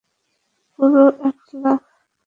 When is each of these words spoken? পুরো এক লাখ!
পুরো 0.79 1.05
এক 1.27 1.37
লাখ! 1.61 1.81